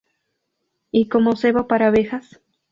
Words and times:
Y 0.91 1.09
como 1.09 1.35
cebo 1.35 1.67
para 1.67 1.89
abejas. 1.89 2.41